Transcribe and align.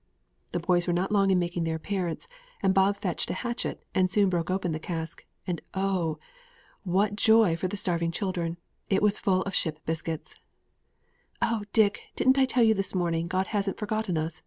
'"(See 0.03 0.53
page 0.53 0.53
96.)] 0.53 0.53
The 0.53 0.65
boys 0.67 0.87
were 0.87 0.93
not 0.93 1.11
long 1.11 1.29
in 1.29 1.37
making 1.37 1.63
their 1.63 1.75
appearance, 1.75 2.27
and 2.63 2.73
Bob 2.73 2.97
fetched 2.97 3.29
a 3.29 3.35
hatchet, 3.35 3.85
and 3.93 4.09
soon 4.09 4.31
broke 4.31 4.49
open 4.49 4.71
the 4.71 4.79
cask; 4.79 5.27
and 5.45 5.61
oh! 5.75 6.17
what 6.81 7.15
joy 7.15 7.55
for 7.55 7.67
the 7.67 7.77
starving 7.77 8.09
children 8.09 8.57
it 8.89 9.03
was 9.03 9.19
full 9.19 9.43
of 9.43 9.53
ship 9.53 9.77
biscuits! 9.85 10.41
"Oh, 11.39 11.65
Dick, 11.71 12.01
didn't 12.15 12.39
I 12.39 12.45
tell 12.45 12.63
you 12.63 12.73
this 12.73 12.95
morning 12.95 13.27
God 13.27 13.45
hadn't 13.45 13.77
forgotten 13.77 14.17
us?" 14.17 14.39